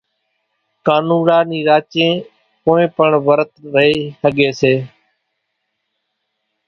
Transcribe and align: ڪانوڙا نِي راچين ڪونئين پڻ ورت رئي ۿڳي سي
ڪانوڙا 0.85 1.39
نِي 1.49 1.59
راچين 1.69 2.11
ڪونئين 2.63 2.89
پڻ 2.97 3.09
ورت 3.27 3.51
رئي 3.73 3.95
ۿڳي 4.21 4.49
سي 4.59 4.73